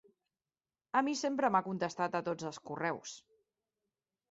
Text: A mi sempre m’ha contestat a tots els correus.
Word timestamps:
A 1.01 1.03
mi 1.07 1.13
sempre 1.19 1.51
m’ha 1.57 1.61
contestat 1.67 2.19
a 2.19 2.23
tots 2.31 2.51
els 2.53 2.59
correus. 2.73 3.15